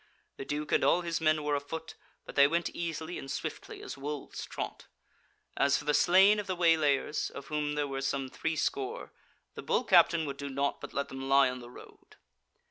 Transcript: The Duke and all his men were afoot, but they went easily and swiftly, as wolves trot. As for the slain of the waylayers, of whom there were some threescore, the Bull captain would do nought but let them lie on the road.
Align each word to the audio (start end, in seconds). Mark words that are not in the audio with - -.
The 0.37 0.45
Duke 0.45 0.71
and 0.71 0.83
all 0.83 1.01
his 1.01 1.21
men 1.21 1.43
were 1.43 1.53
afoot, 1.53 1.93
but 2.25 2.35
they 2.35 2.47
went 2.47 2.71
easily 2.71 3.19
and 3.19 3.29
swiftly, 3.29 3.83
as 3.83 3.99
wolves 3.99 4.47
trot. 4.47 4.87
As 5.55 5.77
for 5.77 5.85
the 5.85 5.93
slain 5.93 6.39
of 6.39 6.47
the 6.47 6.55
waylayers, 6.55 7.29
of 7.29 7.49
whom 7.49 7.73
there 7.75 7.87
were 7.87 8.01
some 8.01 8.27
threescore, 8.27 9.13
the 9.53 9.61
Bull 9.61 9.83
captain 9.83 10.25
would 10.25 10.37
do 10.37 10.49
nought 10.49 10.81
but 10.81 10.95
let 10.95 11.09
them 11.09 11.29
lie 11.29 11.51
on 11.51 11.59
the 11.59 11.69
road. 11.69 12.15